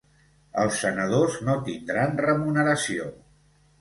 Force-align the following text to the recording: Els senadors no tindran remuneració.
Els 0.61 0.77
senadors 0.85 1.37
no 1.49 1.57
tindran 1.67 2.17
remuneració. 2.29 3.11